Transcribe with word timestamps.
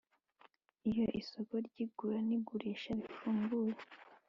iyo 0.89 1.05
isoko 1.21 1.53
ryigura 1.65 2.17
nigurisha 2.27 2.91
rifunguye 3.01 3.75